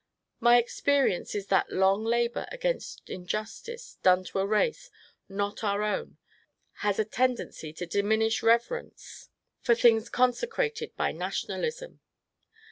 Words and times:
My 0.39 0.57
experience 0.57 1.35
is 1.35 1.45
that 1.49 1.71
long 1.71 2.03
labour 2.03 2.47
against 2.51 3.07
injustice 3.07 3.99
done 4.01 4.23
to 4.23 4.39
a 4.39 4.47
race 4.47 4.89
not 5.29 5.63
our 5.63 5.83
own 5.83 6.17
has 6.77 6.97
a 6.97 7.05
tendency 7.05 7.71
to 7.73 7.85
diminish 7.85 8.41
reverence 8.41 9.29
for 9.61 9.75
things 9.75 10.09
consecrated 10.09 10.95
by 10.97 11.11
nationalism. 11.11 11.99